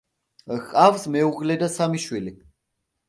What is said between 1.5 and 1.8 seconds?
და